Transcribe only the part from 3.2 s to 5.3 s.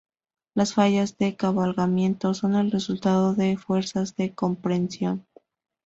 de fuerzas de compresión.